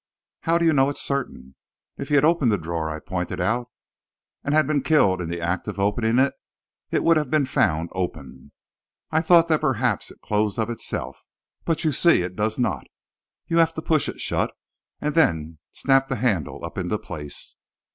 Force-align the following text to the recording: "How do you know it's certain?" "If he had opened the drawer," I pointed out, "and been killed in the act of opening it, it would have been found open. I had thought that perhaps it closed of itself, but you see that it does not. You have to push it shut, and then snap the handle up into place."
"How 0.39 0.57
do 0.57 0.65
you 0.65 0.73
know 0.73 0.89
it's 0.89 0.99
certain?" 0.99 1.53
"If 1.95 2.09
he 2.09 2.15
had 2.15 2.25
opened 2.25 2.51
the 2.51 2.57
drawer," 2.57 2.89
I 2.89 2.99
pointed 2.99 3.39
out, 3.39 3.69
"and 4.43 4.55
been 4.67 4.81
killed 4.81 5.21
in 5.21 5.29
the 5.29 5.39
act 5.39 5.67
of 5.67 5.79
opening 5.79 6.17
it, 6.17 6.33
it 6.89 7.03
would 7.03 7.17
have 7.17 7.29
been 7.29 7.45
found 7.45 7.89
open. 7.91 8.51
I 9.11 9.17
had 9.17 9.25
thought 9.27 9.47
that 9.49 9.61
perhaps 9.61 10.09
it 10.09 10.19
closed 10.21 10.57
of 10.57 10.71
itself, 10.71 11.23
but 11.65 11.83
you 11.83 11.91
see 11.91 12.21
that 12.21 12.31
it 12.31 12.35
does 12.35 12.57
not. 12.57 12.87
You 13.45 13.57
have 13.57 13.75
to 13.75 13.81
push 13.83 14.09
it 14.09 14.19
shut, 14.19 14.51
and 14.99 15.13
then 15.13 15.59
snap 15.71 16.07
the 16.07 16.15
handle 16.15 16.65
up 16.65 16.79
into 16.79 16.97
place." 16.97 17.57